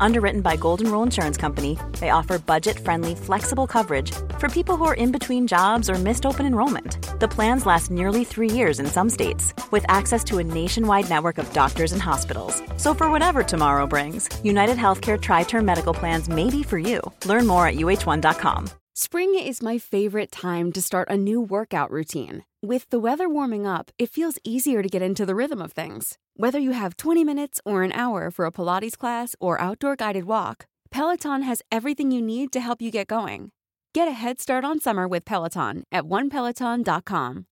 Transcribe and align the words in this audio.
Underwritten 0.00 0.40
by 0.40 0.56
Golden 0.56 0.90
Rule 0.90 1.02
Insurance 1.02 1.36
Company, 1.36 1.78
they 2.00 2.10
offer 2.10 2.38
budget 2.38 2.78
friendly, 2.78 3.14
flexible 3.14 3.66
coverage 3.66 4.12
for 4.38 4.48
people 4.48 4.76
who 4.76 4.84
are 4.84 4.94
in 4.94 5.12
between 5.12 5.46
jobs 5.46 5.90
or 5.90 5.94
missed 5.94 6.26
open 6.26 6.46
enrollment. 6.46 6.98
The 7.20 7.28
plans 7.28 7.66
last 7.66 7.90
nearly 7.90 8.24
three 8.24 8.50
years 8.50 8.80
in 8.80 8.86
some 8.86 9.10
states, 9.10 9.54
with 9.70 9.84
access 9.88 10.22
to 10.24 10.38
a 10.38 10.44
nationwide 10.44 11.08
network 11.08 11.38
of 11.38 11.52
doctors 11.52 11.92
and 11.92 12.02
hospitals. 12.02 12.62
So, 12.76 12.94
for 12.94 13.10
whatever 13.10 13.42
tomorrow 13.42 13.86
brings, 13.86 14.28
United 14.44 14.76
Healthcare 14.76 15.20
Tri 15.20 15.44
Term 15.44 15.64
Medical 15.64 15.94
Plans 15.94 16.28
may 16.28 16.50
be 16.50 16.62
for 16.62 16.78
you. 16.78 17.00
Learn 17.24 17.46
more 17.46 17.66
at 17.66 17.76
uh1.com. 17.76 18.70
Spring 18.94 19.34
is 19.38 19.62
my 19.62 19.76
favorite 19.76 20.32
time 20.32 20.72
to 20.72 20.80
start 20.80 21.10
a 21.10 21.18
new 21.18 21.38
workout 21.38 21.90
routine. 21.90 22.44
With 22.68 22.90
the 22.90 22.98
weather 22.98 23.28
warming 23.28 23.64
up, 23.64 23.92
it 23.96 24.10
feels 24.10 24.40
easier 24.42 24.82
to 24.82 24.88
get 24.88 25.00
into 25.00 25.24
the 25.24 25.36
rhythm 25.36 25.62
of 25.62 25.70
things. 25.70 26.18
Whether 26.34 26.58
you 26.58 26.72
have 26.72 26.96
20 26.96 27.22
minutes 27.22 27.60
or 27.64 27.84
an 27.84 27.92
hour 27.92 28.28
for 28.32 28.44
a 28.44 28.50
Pilates 28.50 28.98
class 28.98 29.36
or 29.38 29.56
outdoor 29.60 29.94
guided 29.94 30.24
walk, 30.24 30.66
Peloton 30.90 31.42
has 31.42 31.62
everything 31.70 32.10
you 32.10 32.20
need 32.20 32.50
to 32.50 32.58
help 32.58 32.82
you 32.82 32.90
get 32.90 33.06
going. 33.06 33.52
Get 33.94 34.08
a 34.08 34.10
head 34.10 34.40
start 34.40 34.64
on 34.64 34.80
summer 34.80 35.06
with 35.06 35.24
Peloton 35.24 35.84
at 35.92 36.06
onepeloton.com. 36.08 37.46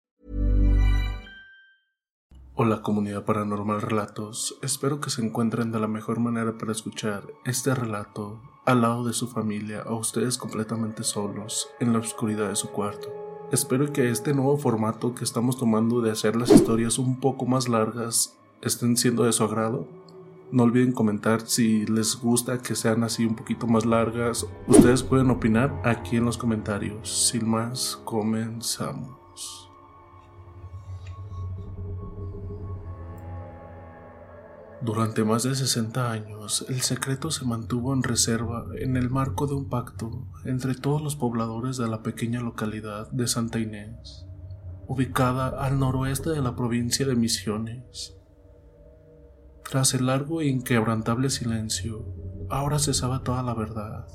Hola 2.55 2.81
comunidad 2.81 3.23
paranormal 3.23 3.81
relatos, 3.81 4.57
espero 4.63 4.99
que 4.99 5.11
se 5.11 5.21
encuentren 5.21 5.71
de 5.71 5.79
la 5.79 5.87
mejor 5.87 6.19
manera 6.19 6.57
para 6.57 6.71
escuchar 6.71 7.27
este 7.45 7.75
relato 7.75 8.41
al 8.65 8.81
lado 8.81 9.03
de 9.03 9.13
su 9.13 9.27
familia 9.27 9.83
o 9.85 9.97
ustedes 9.97 10.39
completamente 10.39 11.03
solos 11.03 11.69
en 11.79 11.93
la 11.93 11.99
oscuridad 11.99 12.49
de 12.49 12.55
su 12.55 12.71
cuarto. 12.71 13.22
Espero 13.53 13.93
que 13.93 14.09
este 14.09 14.33
nuevo 14.33 14.57
formato 14.57 15.13
que 15.13 15.23
estamos 15.23 15.59
tomando 15.59 16.01
de 16.01 16.09
hacer 16.09 16.35
las 16.35 16.49
historias 16.49 16.97
un 16.97 17.19
poco 17.19 17.45
más 17.45 17.69
largas 17.69 18.35
estén 18.63 18.97
siendo 18.97 19.25
de 19.25 19.31
su 19.31 19.43
agrado. 19.43 19.87
No 20.51 20.63
olviden 20.63 20.91
comentar 20.91 21.41
si 21.41 21.85
les 21.85 22.19
gusta 22.19 22.63
que 22.63 22.73
sean 22.73 23.03
así 23.03 23.27
un 23.27 23.35
poquito 23.35 23.67
más 23.67 23.85
largas. 23.85 24.47
Ustedes 24.65 25.03
pueden 25.03 25.29
opinar 25.29 25.79
aquí 25.85 26.17
en 26.17 26.25
los 26.25 26.39
comentarios. 26.39 27.27
Sin 27.27 27.47
más, 27.47 28.01
comenzamos. 28.03 29.69
Durante 34.83 35.23
más 35.23 35.43
de 35.43 35.55
60 35.55 36.11
años, 36.11 36.65
el 36.67 36.81
secreto 36.81 37.31
se 37.31 37.45
mantuvo 37.45 37.93
en 37.93 38.03
reserva 38.03 38.65
en 38.77 38.97
el 38.97 39.09
marco 39.09 39.47
de 39.47 39.53
un 39.53 39.69
pacto 39.69 40.27
entre 40.43 40.75
todos 40.75 41.01
los 41.01 41.15
pobladores 41.15 41.77
de 41.77 41.87
la 41.87 42.03
pequeña 42.03 42.41
localidad 42.41 43.09
de 43.09 43.27
Santa 43.27 43.59
Inés, 43.59 44.25
ubicada 44.85 45.47
al 45.47 45.79
noroeste 45.79 46.31
de 46.31 46.41
la 46.41 46.57
provincia 46.57 47.07
de 47.07 47.15
Misiones. 47.15 48.17
Tras 49.63 49.93
el 49.93 50.07
largo 50.07 50.41
e 50.41 50.47
inquebrantable 50.47 51.29
silencio, 51.29 52.05
ahora 52.49 52.77
se 52.77 52.93
sabe 52.93 53.19
toda 53.23 53.41
la 53.41 53.53
verdad. 53.53 54.05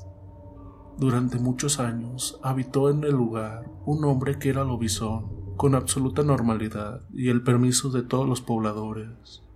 Durante 0.99 1.39
muchos 1.39 1.79
años 1.79 2.39
habitó 2.43 2.91
en 2.91 3.03
el 3.03 3.13
lugar 3.13 3.65
un 3.85 4.05
hombre 4.05 4.37
que 4.37 4.49
era 4.49 4.63
lobizón, 4.63 5.55
con 5.57 5.73
absoluta 5.73 6.21
normalidad 6.21 7.01
y 7.11 7.29
el 7.29 7.41
permiso 7.41 7.89
de 7.89 8.03
todos 8.03 8.29
los 8.29 8.41
pobladores. 8.41 9.48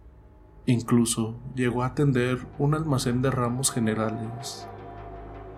Incluso 0.65 1.39
llegó 1.55 1.83
a 1.83 1.87
atender 1.87 2.45
un 2.57 2.73
almacén 2.73 3.21
de 3.21 3.31
ramos 3.31 3.71
generales 3.71 4.67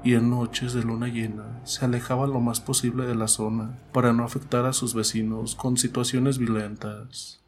y 0.06 0.14
en 0.14 0.30
noches 0.30 0.74
de 0.74 0.84
luna 0.84 1.08
llena 1.08 1.60
se 1.64 1.84
alejaba 1.84 2.28
lo 2.28 2.40
más 2.40 2.62
posible 2.62 3.08
de 3.08 3.16
la 3.16 3.28
zona 3.28 3.80
para 3.92 4.14
no 4.14 4.24
afectar 4.24 4.66
a 4.66 4.72
sus 4.72 4.94
vecinos 4.94 5.56
con 5.56 5.78
situaciones 5.78 6.38
violentas. 6.38 7.42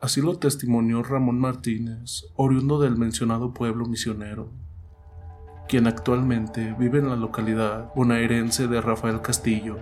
Así 0.00 0.20
lo 0.20 0.36
testimonió 0.38 1.02
Ramón 1.04 1.38
Martínez, 1.38 2.24
oriundo 2.34 2.80
del 2.80 2.96
mencionado 2.96 3.54
pueblo 3.54 3.86
misionero, 3.86 4.50
quien 5.68 5.86
actualmente 5.86 6.74
vive 6.76 6.98
en 6.98 7.08
la 7.08 7.16
localidad 7.16 7.92
bonaerense 7.94 8.66
de 8.66 8.80
Rafael 8.80 9.20
Castillo. 9.20 9.78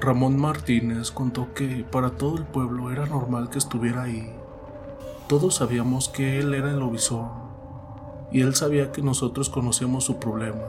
Ramón 0.00 0.36
Martínez 0.40 1.12
contó 1.12 1.54
que 1.54 1.84
para 1.92 2.10
todo 2.10 2.38
el 2.38 2.44
pueblo 2.44 2.90
era 2.90 3.06
normal 3.06 3.50
que 3.50 3.58
estuviera 3.58 4.04
ahí, 4.04 4.34
todos 5.30 5.54
sabíamos 5.54 6.08
que 6.08 6.40
él 6.40 6.54
era 6.54 6.72
el 6.72 6.82
obisón 6.82 7.30
y 8.32 8.40
él 8.40 8.56
sabía 8.56 8.90
que 8.90 9.00
nosotros 9.00 9.48
conocíamos 9.48 10.02
su 10.02 10.18
problema. 10.18 10.64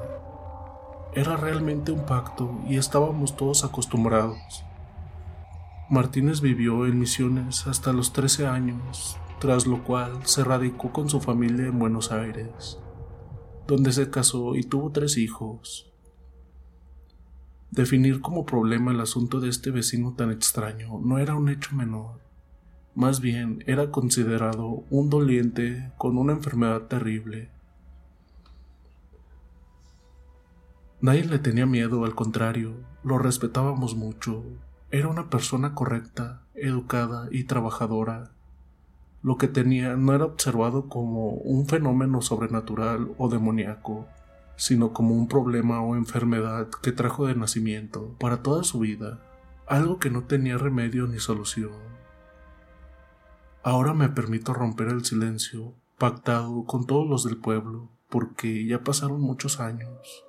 Era 1.15 1.35
realmente 1.35 1.91
un 1.91 2.05
pacto 2.05 2.59
y 2.69 2.77
estábamos 2.77 3.35
todos 3.35 3.63
acostumbrados. 3.63 4.63
Martínez 5.89 6.41
vivió 6.41 6.85
en 6.85 6.99
Misiones 6.99 7.65
hasta 7.65 7.91
los 7.91 8.13
13 8.13 8.45
años, 8.45 9.17
tras 9.39 9.65
lo 9.65 9.83
cual 9.83 10.27
se 10.27 10.43
radicó 10.43 10.93
con 10.93 11.09
su 11.09 11.19
familia 11.21 11.65
en 11.65 11.79
Buenos 11.79 12.11
Aires, 12.11 12.77
donde 13.65 13.91
se 13.91 14.11
casó 14.11 14.55
y 14.55 14.61
tuvo 14.61 14.91
tres 14.91 15.17
hijos. 15.17 15.91
Definir 17.71 18.21
como 18.21 18.45
problema 18.45 18.91
el 18.91 19.01
asunto 19.01 19.39
de 19.39 19.49
este 19.49 19.71
vecino 19.71 20.13
tan 20.13 20.29
extraño 20.29 20.99
no 21.03 21.17
era 21.17 21.33
un 21.33 21.49
hecho 21.49 21.75
menor. 21.75 22.30
Más 22.93 23.21
bien 23.21 23.63
era 23.67 23.89
considerado 23.89 24.83
un 24.89 25.09
doliente 25.09 25.91
con 25.97 26.17
una 26.17 26.33
enfermedad 26.33 26.81
terrible. 26.83 27.49
Nadie 30.99 31.23
le 31.23 31.39
tenía 31.39 31.65
miedo, 31.65 32.03
al 32.03 32.15
contrario, 32.15 32.73
lo 33.03 33.17
respetábamos 33.17 33.95
mucho. 33.95 34.43
Era 34.91 35.07
una 35.07 35.29
persona 35.29 35.73
correcta, 35.73 36.41
educada 36.53 37.29
y 37.31 37.45
trabajadora. 37.45 38.31
Lo 39.23 39.37
que 39.37 39.47
tenía 39.47 39.95
no 39.95 40.13
era 40.13 40.25
observado 40.25 40.89
como 40.89 41.29
un 41.29 41.67
fenómeno 41.67 42.21
sobrenatural 42.21 43.13
o 43.17 43.29
demoníaco, 43.29 44.05
sino 44.57 44.91
como 44.91 45.15
un 45.15 45.29
problema 45.29 45.81
o 45.81 45.95
enfermedad 45.95 46.67
que 46.83 46.91
trajo 46.91 47.25
de 47.25 47.35
nacimiento 47.35 48.15
para 48.19 48.43
toda 48.43 48.65
su 48.65 48.79
vida, 48.79 49.21
algo 49.65 49.97
que 49.97 50.09
no 50.09 50.25
tenía 50.25 50.57
remedio 50.57 51.07
ni 51.07 51.19
solución. 51.19 52.00
Ahora 53.63 53.93
me 53.93 54.09
permito 54.09 54.55
romper 54.55 54.87
el 54.87 55.05
silencio 55.05 55.75
pactado 55.99 56.63
con 56.65 56.87
todos 56.87 57.07
los 57.07 57.23
del 57.23 57.37
pueblo, 57.37 57.89
porque 58.09 58.65
ya 58.65 58.83
pasaron 58.83 59.21
muchos 59.21 59.59
años. 59.59 60.25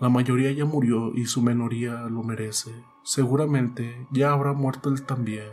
La 0.00 0.08
mayoría 0.08 0.50
ya 0.50 0.64
murió 0.64 1.14
y 1.14 1.26
su 1.26 1.40
menoría 1.40 2.02
lo 2.10 2.24
merece. 2.24 2.72
Seguramente 3.04 4.08
ya 4.10 4.32
habrá 4.32 4.54
muerto 4.54 4.88
él 4.88 5.06
también. 5.06 5.50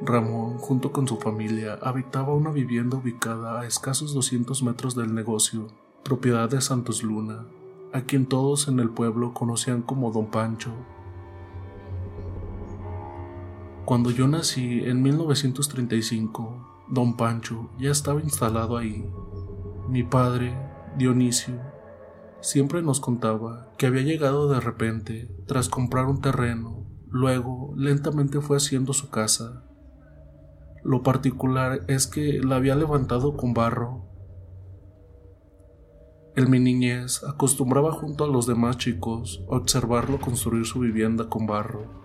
Ramón, 0.00 0.56
junto 0.56 0.92
con 0.92 1.06
su 1.06 1.18
familia, 1.18 1.78
habitaba 1.82 2.32
una 2.32 2.52
vivienda 2.52 2.96
ubicada 2.96 3.60
a 3.60 3.66
escasos 3.66 4.14
200 4.14 4.62
metros 4.62 4.94
del 4.94 5.14
negocio, 5.14 5.68
propiedad 6.04 6.48
de 6.48 6.62
Santos 6.62 7.02
Luna, 7.02 7.44
a 7.92 8.00
quien 8.00 8.24
todos 8.24 8.66
en 8.68 8.80
el 8.80 8.88
pueblo 8.88 9.34
conocían 9.34 9.82
como 9.82 10.10
Don 10.10 10.30
Pancho, 10.30 10.72
cuando 13.92 14.10
yo 14.10 14.26
nací 14.26 14.80
en 14.86 15.02
1935, 15.02 16.86
don 16.88 17.14
Pancho 17.14 17.68
ya 17.78 17.90
estaba 17.90 18.22
instalado 18.22 18.78
ahí. 18.78 19.04
Mi 19.86 20.02
padre, 20.02 20.56
Dionisio, 20.96 21.60
siempre 22.40 22.80
nos 22.80 23.00
contaba 23.00 23.70
que 23.76 23.84
había 23.84 24.00
llegado 24.00 24.48
de 24.48 24.60
repente 24.60 25.28
tras 25.46 25.68
comprar 25.68 26.06
un 26.06 26.22
terreno, 26.22 26.86
luego 27.10 27.74
lentamente 27.76 28.40
fue 28.40 28.56
haciendo 28.56 28.94
su 28.94 29.10
casa. 29.10 29.62
Lo 30.82 31.02
particular 31.02 31.84
es 31.86 32.06
que 32.06 32.40
la 32.42 32.56
había 32.56 32.76
levantado 32.76 33.36
con 33.36 33.52
barro. 33.52 34.06
El 36.34 36.48
mi 36.48 36.60
niñez 36.60 37.22
acostumbraba 37.24 37.92
junto 37.92 38.24
a 38.24 38.28
los 38.28 38.46
demás 38.46 38.78
chicos 38.78 39.44
observarlo 39.48 40.18
construir 40.18 40.64
su 40.64 40.78
vivienda 40.78 41.28
con 41.28 41.44
barro. 41.46 42.01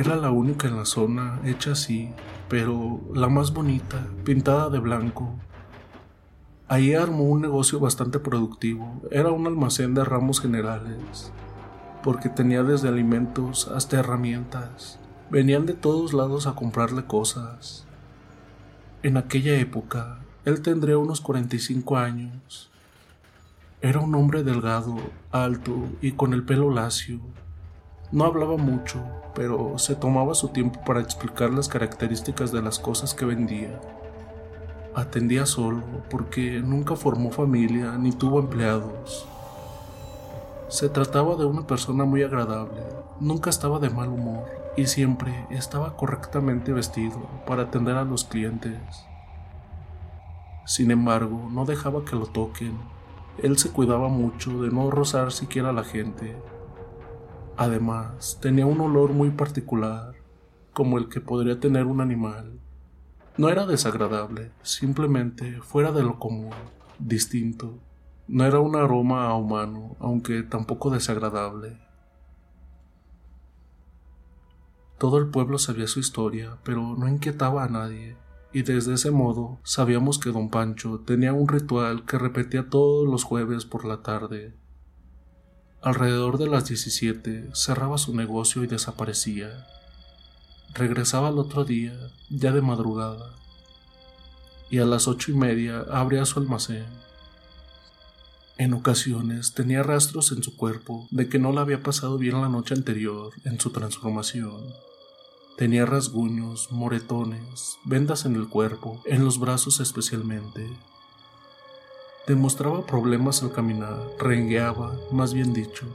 Era 0.00 0.16
la 0.16 0.30
única 0.30 0.66
en 0.66 0.78
la 0.78 0.86
zona 0.86 1.42
hecha 1.44 1.72
así, 1.72 2.08
pero 2.48 3.02
la 3.14 3.28
más 3.28 3.52
bonita, 3.52 4.02
pintada 4.24 4.70
de 4.70 4.78
blanco. 4.78 5.34
Ahí 6.68 6.94
armó 6.94 7.24
un 7.24 7.42
negocio 7.42 7.78
bastante 7.80 8.18
productivo. 8.18 9.02
Era 9.10 9.30
un 9.30 9.46
almacén 9.46 9.92
de 9.92 10.02
ramos 10.02 10.40
generales, 10.40 11.30
porque 12.02 12.30
tenía 12.30 12.62
desde 12.62 12.88
alimentos 12.88 13.68
hasta 13.68 13.98
herramientas. 13.98 14.98
Venían 15.28 15.66
de 15.66 15.74
todos 15.74 16.14
lados 16.14 16.46
a 16.46 16.54
comprarle 16.54 17.04
cosas. 17.04 17.84
En 19.02 19.18
aquella 19.18 19.58
época, 19.58 20.20
él 20.46 20.62
tendría 20.62 20.96
unos 20.96 21.20
45 21.20 21.98
años. 21.98 22.70
Era 23.82 24.00
un 24.00 24.14
hombre 24.14 24.44
delgado, 24.44 24.96
alto 25.30 25.76
y 26.00 26.12
con 26.12 26.32
el 26.32 26.42
pelo 26.42 26.70
lacio, 26.70 27.20
no 28.12 28.24
hablaba 28.24 28.56
mucho, 28.56 28.98
pero 29.34 29.78
se 29.78 29.94
tomaba 29.94 30.34
su 30.34 30.48
tiempo 30.48 30.80
para 30.84 31.00
explicar 31.00 31.50
las 31.50 31.68
características 31.68 32.50
de 32.50 32.60
las 32.60 32.78
cosas 32.78 33.14
que 33.14 33.24
vendía. 33.24 33.80
Atendía 34.94 35.46
solo 35.46 35.82
porque 36.10 36.60
nunca 36.60 36.96
formó 36.96 37.30
familia 37.30 37.96
ni 37.96 38.10
tuvo 38.10 38.40
empleados. 38.40 39.26
Se 40.68 40.88
trataba 40.88 41.36
de 41.36 41.44
una 41.44 41.66
persona 41.66 42.04
muy 42.04 42.24
agradable, 42.24 42.82
nunca 43.20 43.50
estaba 43.50 43.78
de 43.78 43.90
mal 43.90 44.08
humor 44.08 44.44
y 44.76 44.86
siempre 44.86 45.46
estaba 45.50 45.96
correctamente 45.96 46.72
vestido 46.72 47.20
para 47.46 47.62
atender 47.62 47.96
a 47.96 48.04
los 48.04 48.24
clientes. 48.24 48.80
Sin 50.64 50.90
embargo, 50.90 51.48
no 51.50 51.64
dejaba 51.64 52.04
que 52.04 52.16
lo 52.16 52.26
toquen. 52.26 52.78
Él 53.42 53.58
se 53.58 53.70
cuidaba 53.70 54.08
mucho 54.08 54.62
de 54.62 54.70
no 54.70 54.90
rozar 54.90 55.32
siquiera 55.32 55.70
a 55.70 55.72
la 55.72 55.84
gente. 55.84 56.36
Además, 57.60 58.38
tenía 58.40 58.64
un 58.64 58.80
olor 58.80 59.12
muy 59.12 59.32
particular, 59.32 60.14
como 60.72 60.96
el 60.96 61.10
que 61.10 61.20
podría 61.20 61.60
tener 61.60 61.84
un 61.84 62.00
animal. 62.00 62.58
No 63.36 63.50
era 63.50 63.66
desagradable, 63.66 64.50
simplemente 64.62 65.60
fuera 65.60 65.92
de 65.92 66.02
lo 66.02 66.18
común, 66.18 66.54
distinto. 66.98 67.78
No 68.28 68.46
era 68.46 68.60
un 68.60 68.76
aroma 68.76 69.26
a 69.26 69.34
humano, 69.34 69.94
aunque 70.00 70.42
tampoco 70.42 70.88
desagradable. 70.88 71.76
Todo 74.96 75.18
el 75.18 75.28
pueblo 75.28 75.58
sabía 75.58 75.86
su 75.86 76.00
historia, 76.00 76.56
pero 76.64 76.96
no 76.96 77.08
inquietaba 77.08 77.64
a 77.64 77.68
nadie, 77.68 78.16
y 78.54 78.62
desde 78.62 78.94
ese 78.94 79.10
modo 79.10 79.58
sabíamos 79.64 80.18
que 80.18 80.32
don 80.32 80.48
Pancho 80.48 81.00
tenía 81.00 81.34
un 81.34 81.46
ritual 81.46 82.06
que 82.06 82.16
repetía 82.16 82.70
todos 82.70 83.06
los 83.06 83.22
jueves 83.22 83.66
por 83.66 83.84
la 83.84 84.00
tarde. 84.00 84.54
Alrededor 85.82 86.36
de 86.36 86.46
las 86.46 86.68
17 86.68 87.50
cerraba 87.54 87.96
su 87.96 88.14
negocio 88.14 88.62
y 88.62 88.66
desaparecía. 88.66 89.66
Regresaba 90.74 91.28
al 91.28 91.38
otro 91.38 91.64
día, 91.64 91.94
ya 92.28 92.52
de 92.52 92.60
madrugada, 92.60 93.34
y 94.68 94.78
a 94.78 94.84
las 94.84 95.08
ocho 95.08 95.30
y 95.32 95.34
media 95.34 95.86
abría 95.90 96.26
su 96.26 96.38
almacén. 96.38 96.84
En 98.58 98.74
ocasiones 98.74 99.54
tenía 99.54 99.82
rastros 99.82 100.32
en 100.32 100.42
su 100.42 100.54
cuerpo 100.54 101.08
de 101.10 101.30
que 101.30 101.38
no 101.38 101.50
la 101.50 101.62
había 101.62 101.82
pasado 101.82 102.18
bien 102.18 102.42
la 102.42 102.50
noche 102.50 102.74
anterior 102.74 103.32
en 103.44 103.58
su 103.58 103.70
transformación. 103.70 104.60
Tenía 105.56 105.86
rasguños, 105.86 106.70
moretones, 106.70 107.78
vendas 107.84 108.26
en 108.26 108.36
el 108.36 108.48
cuerpo, 108.48 109.00
en 109.06 109.24
los 109.24 109.40
brazos 109.40 109.80
especialmente. 109.80 110.68
Demostraba 112.26 112.86
problemas 112.86 113.42
al 113.42 113.50
caminar, 113.50 113.98
rengueaba, 114.18 114.94
más 115.10 115.32
bien 115.32 115.52
dicho, 115.52 115.86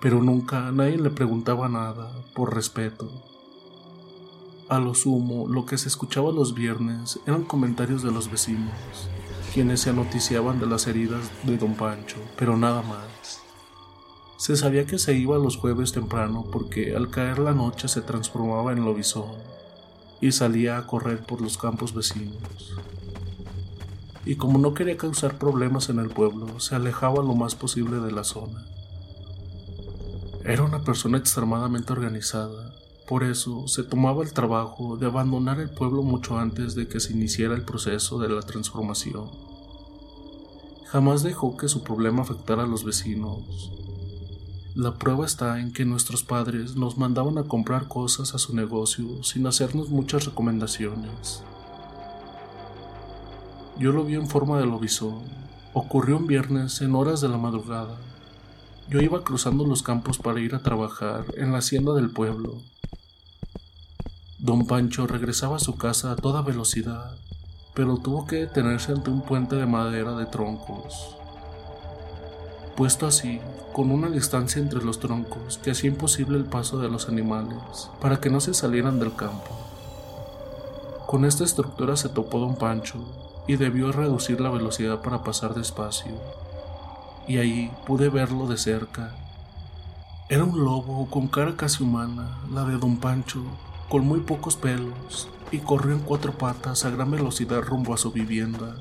pero 0.00 0.22
nunca 0.22 0.72
nadie 0.72 0.96
le 0.96 1.10
preguntaba 1.10 1.68
nada, 1.68 2.10
por 2.34 2.54
respeto. 2.54 3.10
A 4.68 4.78
lo 4.78 4.94
sumo, 4.94 5.46
lo 5.46 5.66
que 5.66 5.78
se 5.78 5.88
escuchaba 5.88 6.32
los 6.32 6.54
viernes 6.54 7.20
eran 7.26 7.44
comentarios 7.44 8.02
de 8.02 8.10
los 8.10 8.30
vecinos, 8.30 8.72
quienes 9.52 9.80
se 9.80 9.90
anoticiaban 9.90 10.58
de 10.58 10.66
las 10.66 10.86
heridas 10.86 11.30
de 11.44 11.58
don 11.58 11.74
Pancho, 11.74 12.16
pero 12.36 12.56
nada 12.56 12.82
más. 12.82 13.42
Se 14.38 14.56
sabía 14.56 14.86
que 14.86 14.98
se 14.98 15.14
iba 15.14 15.36
los 15.36 15.56
jueves 15.56 15.92
temprano 15.92 16.46
porque 16.50 16.96
al 16.96 17.10
caer 17.10 17.38
la 17.38 17.52
noche 17.52 17.86
se 17.88 18.00
transformaba 18.00 18.72
en 18.72 18.84
lobizón 18.84 19.36
y 20.20 20.32
salía 20.32 20.78
a 20.78 20.86
correr 20.86 21.24
por 21.24 21.40
los 21.40 21.58
campos 21.58 21.94
vecinos. 21.94 22.76
Y 24.24 24.36
como 24.36 24.58
no 24.58 24.74
quería 24.74 24.96
causar 24.96 25.38
problemas 25.38 25.88
en 25.88 25.98
el 25.98 26.10
pueblo, 26.10 26.60
se 26.60 26.74
alejaba 26.74 27.22
lo 27.22 27.34
más 27.34 27.54
posible 27.54 27.98
de 27.98 28.12
la 28.12 28.24
zona. 28.24 28.64
Era 30.44 30.62
una 30.64 30.82
persona 30.82 31.18
extremadamente 31.18 31.92
organizada 31.92 32.78
por 33.08 33.24
eso 33.24 33.66
se 33.68 33.84
tomaba 33.84 34.22
el 34.22 34.34
trabajo 34.34 34.98
de 34.98 35.06
abandonar 35.06 35.60
el 35.60 35.70
pueblo 35.70 36.02
mucho 36.02 36.38
antes 36.38 36.74
de 36.74 36.88
que 36.88 37.00
se 37.00 37.14
iniciara 37.14 37.54
el 37.54 37.64
proceso 37.64 38.18
de 38.18 38.28
la 38.28 38.42
transformación. 38.42 39.30
Jamás 40.88 41.22
dejó 41.22 41.56
que 41.56 41.68
su 41.68 41.82
problema 41.82 42.20
afectara 42.20 42.64
a 42.64 42.66
los 42.66 42.84
vecinos. 42.84 43.72
La 44.74 44.98
prueba 44.98 45.24
está 45.24 45.58
en 45.58 45.72
que 45.72 45.86
nuestros 45.86 46.22
padres 46.22 46.76
nos 46.76 46.98
mandaban 46.98 47.38
a 47.38 47.44
comprar 47.44 47.88
cosas 47.88 48.34
a 48.34 48.38
su 48.38 48.54
negocio 48.54 49.22
sin 49.22 49.46
hacernos 49.46 49.88
muchas 49.88 50.26
recomendaciones. 50.26 51.42
Yo 53.78 53.92
lo 53.92 54.04
vi 54.04 54.14
en 54.14 54.28
forma 54.28 54.58
de 54.58 54.66
lobizón. 54.66 55.22
Ocurrió 55.72 56.16
un 56.16 56.26
viernes 56.26 56.80
en 56.80 56.94
horas 56.94 57.20
de 57.20 57.28
la 57.28 57.38
madrugada. 57.38 57.96
Yo 58.88 59.00
iba 59.00 59.22
cruzando 59.22 59.64
los 59.64 59.82
campos 59.82 60.18
para 60.18 60.40
ir 60.40 60.54
a 60.54 60.62
trabajar 60.62 61.24
en 61.36 61.52
la 61.52 61.58
hacienda 61.58 61.92
del 61.94 62.10
pueblo 62.10 62.62
Don 64.40 64.68
Pancho 64.68 65.08
regresaba 65.08 65.56
a 65.56 65.58
su 65.58 65.76
casa 65.76 66.12
a 66.12 66.16
toda 66.16 66.42
velocidad, 66.42 67.16
pero 67.74 67.96
tuvo 67.96 68.24
que 68.24 68.36
detenerse 68.36 68.92
ante 68.92 69.10
un 69.10 69.22
puente 69.22 69.56
de 69.56 69.66
madera 69.66 70.12
de 70.12 70.26
troncos. 70.26 71.16
Puesto 72.76 73.08
así, 73.08 73.40
con 73.72 73.90
una 73.90 74.08
distancia 74.10 74.62
entre 74.62 74.84
los 74.84 75.00
troncos 75.00 75.58
que 75.58 75.72
hacía 75.72 75.90
imposible 75.90 76.38
el 76.38 76.44
paso 76.44 76.78
de 76.78 76.88
los 76.88 77.08
animales 77.08 77.90
para 78.00 78.20
que 78.20 78.30
no 78.30 78.38
se 78.38 78.54
salieran 78.54 79.00
del 79.00 79.16
campo. 79.16 79.50
Con 81.08 81.24
esta 81.24 81.42
estructura 81.42 81.96
se 81.96 82.08
topó 82.08 82.38
don 82.38 82.54
Pancho 82.54 83.04
y 83.48 83.56
debió 83.56 83.90
reducir 83.90 84.40
la 84.40 84.50
velocidad 84.50 85.00
para 85.00 85.24
pasar 85.24 85.54
despacio. 85.54 86.12
Y 87.26 87.38
ahí 87.38 87.72
pude 87.86 88.10
verlo 88.10 88.46
de 88.46 88.58
cerca. 88.58 89.16
Era 90.28 90.44
un 90.44 90.62
lobo 90.62 91.08
con 91.10 91.26
cara 91.26 91.56
casi 91.56 91.82
humana, 91.82 92.38
la 92.52 92.64
de 92.64 92.76
don 92.76 92.98
Pancho, 92.98 93.42
con 93.88 94.06
muy 94.06 94.20
pocos 94.20 94.56
pelos, 94.56 95.28
y 95.50 95.58
corrió 95.58 95.94
en 95.94 96.00
cuatro 96.00 96.36
patas 96.36 96.84
a 96.84 96.90
gran 96.90 97.10
velocidad 97.10 97.62
rumbo 97.62 97.94
a 97.94 97.98
su 97.98 98.12
vivienda. 98.12 98.76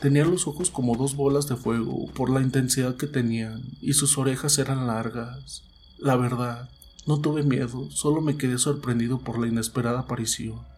Tenía 0.00 0.24
los 0.24 0.48
ojos 0.48 0.70
como 0.70 0.96
dos 0.96 1.14
bolas 1.14 1.46
de 1.46 1.54
fuego 1.54 2.06
por 2.14 2.28
la 2.28 2.40
intensidad 2.40 2.96
que 2.96 3.06
tenían, 3.06 3.62
y 3.80 3.92
sus 3.92 4.18
orejas 4.18 4.58
eran 4.58 4.88
largas. 4.88 5.62
La 5.98 6.16
verdad, 6.16 6.68
no 7.06 7.20
tuve 7.20 7.44
miedo, 7.44 7.88
solo 7.92 8.20
me 8.20 8.36
quedé 8.36 8.58
sorprendido 8.58 9.20
por 9.20 9.38
la 9.38 9.46
inesperada 9.46 10.00
aparición. 10.00 10.72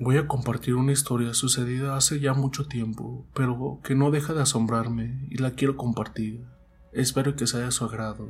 Voy 0.00 0.16
a 0.16 0.28
compartir 0.28 0.76
una 0.76 0.92
historia 0.92 1.34
sucedida 1.34 1.96
hace 1.96 2.20
ya 2.20 2.32
mucho 2.32 2.68
tiempo, 2.68 3.26
pero 3.34 3.80
que 3.82 3.96
no 3.96 4.12
deja 4.12 4.32
de 4.32 4.42
asombrarme 4.42 5.26
y 5.28 5.38
la 5.38 5.50
quiero 5.52 5.76
compartir. 5.76 6.44
Espero 6.92 7.34
que 7.34 7.48
sea 7.48 7.60
de 7.60 7.72
su 7.72 7.84
agrado. 7.84 8.28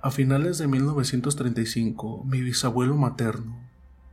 A 0.00 0.12
finales 0.12 0.58
de 0.58 0.68
1935, 0.68 2.22
mi 2.24 2.40
bisabuelo 2.42 2.96
materno, 2.96 3.58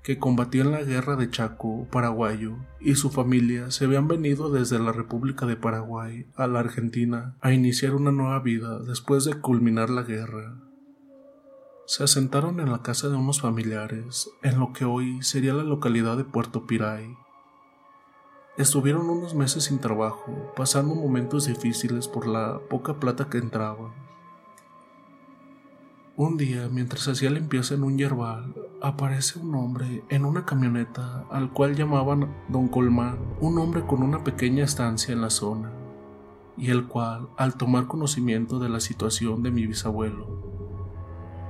que 0.02 0.18
combatió 0.18 0.64
en 0.64 0.72
la 0.72 0.82
guerra 0.82 1.18
de 1.18 1.30
Chaco, 1.30 1.88
paraguayo, 1.92 2.57
y 2.80 2.95
su 2.95 3.12
familia 3.12 3.69
se 3.69 3.86
habían 3.86 4.07
venido 4.07 4.50
desde 4.50 4.80
la 4.80 4.92
República 4.92 5.45
de 5.45 5.56
Paraguay 5.56 6.26
a 6.36 6.48
la 6.48 6.62
Argentina 6.62 7.36
a 7.42 7.54
iniciar 7.54 7.94
una 7.94 8.12
nueva 8.12 8.40
vida 8.40 8.80
después 8.80 9.24
de 9.24 9.36
culminar 9.36 9.92
la 9.92 10.02
guerra. 10.02 10.65
Se 11.87 12.04
asentaron 12.04 12.59
en 12.59 12.71
la 12.71 12.81
casa 12.81 13.09
de 13.09 13.15
unos 13.15 13.42
familiares, 13.42 14.31
en 14.42 14.59
lo 14.59 14.73
que 14.73 14.85
hoy 14.85 15.21
sería 15.21 15.54
la 15.54 15.61
localidad 15.61 16.18
de 16.18 16.23
Puerto 16.23 16.65
Piray. 16.65 17.15
Estuvieron 18.57 19.07
unos 19.07 19.35
meses 19.35 19.65
sin 19.65 19.77
trabajo, 19.77 20.51
pasando 20.56 20.95
momentos 20.95 21.45
difíciles 21.45 22.07
por 22.07 22.25
la 22.25 22.59
poca 22.71 22.99
plata 22.99 23.30
que 23.30 23.37
entraba. 23.37 23.94
Un 26.15 26.37
día, 26.37 26.69
mientras 26.71 27.07
hacía 27.07 27.30
limpieza 27.30 27.75
en 27.75 27.83
un 27.83 27.99
yerbal, 27.99 28.56
aparece 28.81 29.37
un 29.37 29.54
hombre 29.54 30.04
en 30.09 30.25
una 30.25 30.44
camioneta 30.44 31.25
al 31.30 31.54
cual 31.54 31.75
llamaban 31.75 32.35
Don 32.49 32.68
Colmán, 32.68 33.19
un 33.42 33.59
hombre 33.59 33.85
con 33.85 34.01
una 34.01 34.23
pequeña 34.23 34.63
estancia 34.63 35.13
en 35.13 35.21
la 35.21 35.30
zona, 35.30 35.71
y 36.57 36.71
el 36.71 36.87
cual, 36.87 37.30
al 37.37 37.54
tomar 37.54 37.85
conocimiento 37.85 38.57
de 38.57 38.69
la 38.69 38.80
situación 38.80 39.44
de 39.44 39.51
mi 39.51 39.68
bisabuelo, 39.68 40.55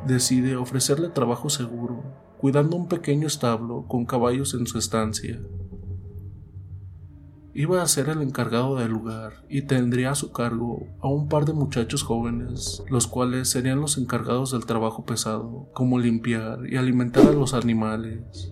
decide 0.05 0.55
ofrecerle 0.55 1.09
trabajo 1.09 1.49
seguro, 1.49 2.03
cuidando 2.37 2.77
un 2.77 2.87
pequeño 2.87 3.27
establo 3.27 3.87
con 3.87 4.05
caballos 4.05 4.53
en 4.53 4.67
su 4.67 4.77
estancia. 4.77 5.39
Iba 7.53 7.81
a 7.81 7.87
ser 7.87 8.09
el 8.09 8.21
encargado 8.21 8.75
del 8.75 8.91
lugar 8.91 9.45
y 9.47 9.61
tendría 9.61 10.11
a 10.11 10.15
su 10.15 10.33
cargo 10.33 10.87
a 10.99 11.07
un 11.07 11.29
par 11.29 11.45
de 11.45 11.53
muchachos 11.53 12.03
jóvenes, 12.03 12.83
los 12.89 13.07
cuales 13.07 13.47
serían 13.47 13.79
los 13.79 13.97
encargados 13.97 14.51
del 14.51 14.65
trabajo 14.65 15.05
pesado, 15.05 15.69
como 15.73 15.97
limpiar 15.97 16.59
y 16.69 16.75
alimentar 16.75 17.25
a 17.25 17.31
los 17.31 17.53
animales. 17.53 18.51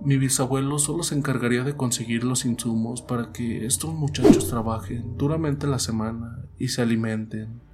Mi 0.00 0.16
bisabuelo 0.16 0.78
solo 0.78 1.02
se 1.02 1.16
encargaría 1.16 1.64
de 1.64 1.74
conseguir 1.74 2.22
los 2.22 2.44
insumos 2.44 3.02
para 3.02 3.32
que 3.32 3.66
estos 3.66 3.92
muchachos 3.92 4.48
trabajen 4.48 5.16
duramente 5.18 5.66
la 5.66 5.80
semana 5.80 6.44
y 6.56 6.68
se 6.68 6.82
alimenten. 6.82 7.67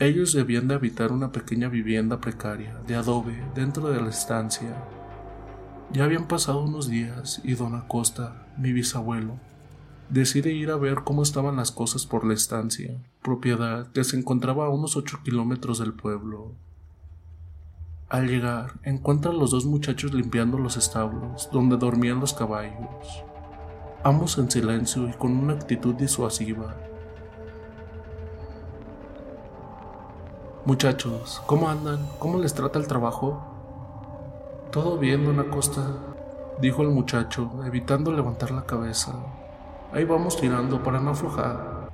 Ellos 0.00 0.32
debían 0.32 0.68
de 0.68 0.76
habitar 0.76 1.10
una 1.10 1.32
pequeña 1.32 1.68
vivienda 1.68 2.20
precaria 2.20 2.72
de 2.86 2.94
adobe 2.94 3.42
dentro 3.56 3.90
de 3.90 4.00
la 4.00 4.10
estancia. 4.10 4.76
Ya 5.90 6.04
habían 6.04 6.28
pasado 6.28 6.62
unos 6.62 6.88
días 6.88 7.40
y 7.42 7.54
don 7.54 7.74
Acosta, 7.74 8.46
mi 8.56 8.72
bisabuelo, 8.72 9.40
decide 10.08 10.52
ir 10.52 10.70
a 10.70 10.76
ver 10.76 10.98
cómo 11.02 11.24
estaban 11.24 11.56
las 11.56 11.72
cosas 11.72 12.06
por 12.06 12.24
la 12.24 12.34
estancia, 12.34 12.96
propiedad 13.22 13.90
que 13.90 14.04
se 14.04 14.16
encontraba 14.16 14.66
a 14.66 14.70
unos 14.70 14.96
ocho 14.96 15.18
kilómetros 15.24 15.80
del 15.80 15.94
pueblo. 15.94 16.52
Al 18.08 18.28
llegar, 18.28 18.74
encuentra 18.84 19.32
a 19.32 19.34
los 19.34 19.50
dos 19.50 19.66
muchachos 19.66 20.14
limpiando 20.14 20.58
los 20.58 20.76
establos 20.76 21.50
donde 21.52 21.76
dormían 21.76 22.20
los 22.20 22.34
caballos, 22.34 23.24
ambos 24.04 24.38
en 24.38 24.48
silencio 24.48 25.08
y 25.08 25.12
con 25.14 25.32
una 25.32 25.54
actitud 25.54 25.96
disuasiva. 25.96 26.76
Muchachos, 30.64 31.40
¿cómo 31.46 31.68
andan? 31.68 32.06
¿Cómo 32.18 32.38
les 32.38 32.52
trata 32.52 32.78
el 32.78 32.88
trabajo? 32.88 33.40
Todo 34.72 34.98
bien, 34.98 35.24
don 35.24 35.38
Acosta, 35.38 35.82
dijo 36.60 36.82
el 36.82 36.88
muchacho, 36.88 37.50
evitando 37.64 38.12
levantar 38.12 38.50
la 38.50 38.66
cabeza. 38.66 39.14
Ahí 39.92 40.04
vamos 40.04 40.36
tirando 40.36 40.82
para 40.82 41.00
no 41.00 41.10
aflojar. 41.10 41.88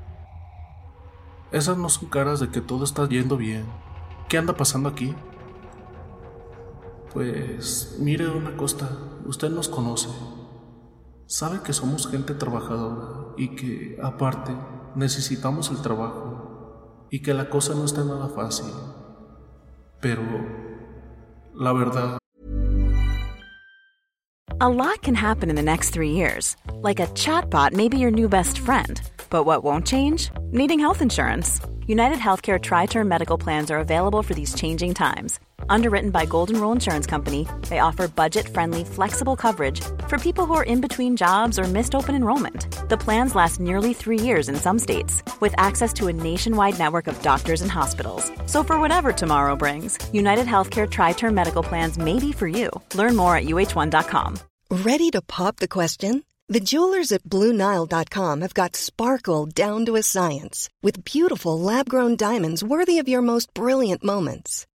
Esas 1.53 1.77
no 1.77 1.89
son 1.89 2.09
caras 2.09 2.41
de 2.41 2.49
que 2.49 2.61
todo 2.61 2.85
está 2.85 3.07
yendo 3.07 3.37
bien. 3.37 3.65
¿Qué 4.29 4.39
anda 4.39 4.57
pasando 4.57 4.89
aquí? 4.89 5.15
Pues 7.13 7.97
mire, 8.01 8.25
don 8.25 8.47
Acosta, 8.47 8.89
usted 9.27 9.51
nos 9.51 9.69
conoce. 9.69 10.09
Sabe 11.27 11.61
que 11.61 11.73
somos 11.73 12.09
gente 12.09 12.35
trabajadora 12.35 13.35
y 13.37 13.55
que, 13.55 14.01
aparte, 14.03 14.53
necesitamos 14.97 15.71
el 15.71 15.81
trabajo 15.81 16.34
y 17.15 17.21
que 17.21 17.33
la 17.33 17.49
cosa 17.49 17.75
no 17.75 17.85
está 17.85 18.03
nada 18.03 18.29
fácil. 18.29 18.67
Pero, 20.01 20.23
la 21.55 21.73
verdad... 21.73 22.19
A 24.61 24.69
lot 24.69 25.01
can 25.01 25.15
happen 25.15 25.49
in 25.49 25.55
the 25.55 25.63
next 25.63 25.91
three 25.91 26.11
years. 26.11 26.57
Like 26.83 26.99
a 26.99 27.07
chatbot 27.15 27.73
may 27.73 27.89
be 27.89 27.99
your 27.99 28.11
new 28.11 28.29
best 28.29 28.59
friend. 28.59 29.01
But 29.31 29.45
what 29.45 29.63
won't 29.63 29.87
change? 29.87 30.33
Needing 30.51 30.81
health 30.81 31.03
insurance. 31.03 31.61
United 31.87 32.19
Healthcare 32.19 32.61
Tri 32.61 32.87
Term 32.87 33.07
Medical 33.07 33.39
Plans 33.39 33.71
are 33.71 33.79
available 33.79 34.23
for 34.23 34.35
these 34.35 34.53
changing 34.53 34.95
times 34.95 35.39
Underwritten 35.69 36.11
by 36.11 36.27
Golden 36.27 36.61
Rule 36.61 36.73
Insurance 36.73 37.07
Company, 37.07 37.47
they 37.69 37.79
offer 37.79 38.09
budget-friendly, 38.09 38.85
flexible 38.85 39.37
coverage 39.37 39.81
for 40.09 40.19
people 40.19 40.47
who 40.47 40.55
are 40.55 40.65
in 40.65 40.81
between 40.81 41.17
jobs 41.17 41.59
or 41.59 41.65
missed 41.65 41.95
open 41.95 42.15
enrollment. 42.15 42.89
The 42.89 42.97
plans 42.97 43.35
last 43.35 43.61
nearly 43.61 43.95
three 43.95 44.19
years 44.19 44.49
in 44.49 44.57
some 44.57 44.79
states, 44.79 45.23
with 45.41 45.55
access 45.57 45.93
to 45.95 46.09
a 46.09 46.13
nationwide 46.13 46.79
network 46.79 47.07
of 47.07 47.21
doctors 47.23 47.63
and 47.63 47.71
hospitals. 47.71 48.31
So 48.47 48.63
for 48.65 48.81
whatever 48.81 49.13
tomorrow 49.13 49.57
brings, 49.57 49.99
United 50.13 50.47
Healthcare 50.47 50.91
Tri-Term 50.91 51.35
Medical 51.35 51.63
Plans 51.63 51.99
may 51.99 52.19
be 52.19 52.33
for 52.33 52.49
you. 52.49 52.71
Learn 52.95 53.17
more 53.17 53.37
at 53.37 53.45
uh1.com. 53.45 54.39
Ready 54.71 55.11
to 55.11 55.23
pop 55.23 55.57
the 55.57 55.69
question? 55.69 56.25
The 56.49 56.61
jewelers 56.61 57.11
at 57.11 57.23
BlueNile.com 57.23 58.41
have 58.43 58.55
got 58.55 58.77
sparkle 58.77 59.47
down 59.47 59.87
to 59.87 59.97
a 59.97 60.03
science 60.03 60.69
with 60.83 61.05
beautiful 61.05 61.59
lab-grown 61.59 62.17
diamonds 62.17 62.63
worthy 62.63 62.99
of 62.99 63.09
your 63.09 63.23
most 63.23 63.55
brilliant 63.55 64.05
moments. 64.05 64.67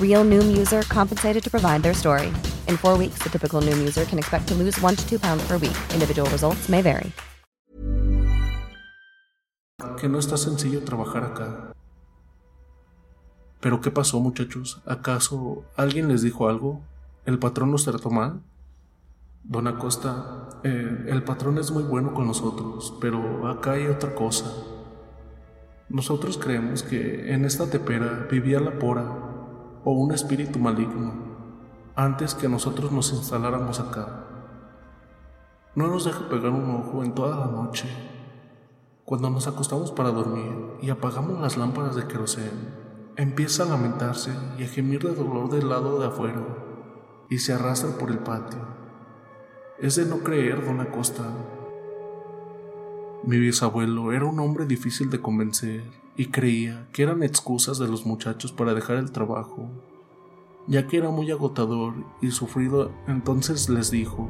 Real 0.00 0.24
Noom 0.24 0.56
user 0.56 0.82
compensated 0.88 1.42
to 1.44 1.50
provide 1.50 1.82
their 1.82 1.94
story. 1.94 2.32
In 2.68 2.76
four 2.76 2.96
weeks, 2.98 3.22
the 3.22 3.30
typical 3.30 3.60
Noom 3.60 3.78
user 3.78 4.04
can 4.04 4.18
expect 4.18 4.48
to 4.48 4.54
lose 4.54 4.80
one 4.80 4.96
to 4.96 5.08
two 5.08 5.18
pounds 5.18 5.46
per 5.46 5.58
week. 5.58 5.76
Individual 5.92 6.28
results 6.30 6.68
may 6.68 6.82
vary. 6.82 7.12
Que 10.00 10.08
no 10.08 10.18
está 10.18 10.36
sencillo 10.36 10.82
trabajar 10.82 11.24
acá. 11.24 11.72
¿Pero 13.60 13.80
qué 13.80 13.90
pasó, 13.90 14.18
muchachos? 14.20 14.82
¿Acaso 14.84 15.64
alguien 15.76 16.08
les 16.08 16.22
dijo 16.22 16.48
algo? 16.48 16.82
¿El 17.24 17.38
patrón 17.38 17.70
nos 17.70 17.84
trató 17.84 18.10
mal? 18.10 18.42
Don 19.44 19.68
Acosta, 19.68 20.48
eh, 20.64 21.06
el 21.08 21.22
patrón 21.22 21.58
es 21.58 21.70
muy 21.70 21.84
bueno 21.84 22.14
con 22.14 22.26
nosotros, 22.26 22.94
pero 23.00 23.46
acá 23.46 23.72
hay 23.72 23.86
otra 23.86 24.14
cosa. 24.14 24.52
Nosotros 25.88 26.36
creemos 26.36 26.82
que 26.82 27.32
en 27.32 27.44
esta 27.44 27.70
tepera 27.70 28.26
vivía 28.30 28.58
la 28.58 28.78
pora 28.78 29.33
o 29.84 29.92
un 29.92 30.12
espíritu 30.12 30.58
maligno 30.58 31.12
antes 31.96 32.34
que 32.34 32.48
nosotros 32.48 32.90
nos 32.90 33.12
instaláramos 33.12 33.78
acá. 33.78 34.24
No 35.74 35.88
nos 35.88 36.04
deja 36.04 36.28
pegar 36.28 36.50
un 36.50 36.70
ojo 36.70 37.04
en 37.04 37.14
toda 37.14 37.36
la 37.36 37.46
noche. 37.46 37.86
Cuando 39.04 39.30
nos 39.30 39.46
acostamos 39.46 39.92
para 39.92 40.10
dormir 40.10 40.52
y 40.80 40.90
apagamos 40.90 41.40
las 41.40 41.56
lámparas 41.56 41.94
de 41.94 42.06
queroseno, 42.06 42.84
empieza 43.16 43.62
a 43.62 43.66
lamentarse 43.66 44.32
y 44.58 44.64
a 44.64 44.68
gemir 44.68 45.02
de 45.02 45.14
dolor 45.14 45.50
del 45.50 45.68
lado 45.68 46.00
de 46.00 46.06
afuera 46.06 46.42
y 47.28 47.38
se 47.38 47.52
arrastra 47.52 47.96
por 47.98 48.10
el 48.10 48.18
patio. 48.18 48.58
Es 49.78 49.96
de 49.96 50.06
no 50.06 50.18
creer, 50.18 50.64
don 50.64 50.80
Acosta. 50.80 51.24
Mi 53.22 53.38
bisabuelo 53.38 54.12
era 54.12 54.24
un 54.24 54.38
hombre 54.40 54.66
difícil 54.66 55.10
de 55.10 55.20
convencer 55.20 56.03
y 56.16 56.26
creía 56.26 56.88
que 56.92 57.02
eran 57.02 57.22
excusas 57.22 57.78
de 57.78 57.88
los 57.88 58.06
muchachos 58.06 58.52
para 58.52 58.74
dejar 58.74 58.96
el 58.96 59.12
trabajo 59.12 59.68
ya 60.66 60.86
que 60.86 60.96
era 60.96 61.10
muy 61.10 61.30
agotador 61.30 61.94
y 62.20 62.30
sufrido, 62.30 62.90
entonces 63.06 63.68
les 63.68 63.90
dijo, 63.90 64.28